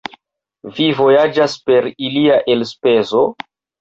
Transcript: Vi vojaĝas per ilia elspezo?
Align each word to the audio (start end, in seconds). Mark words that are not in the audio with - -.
Vi 0.77 0.87
vojaĝas 1.01 1.55
per 1.67 1.91
ilia 2.07 2.39
elspezo? 2.55 3.23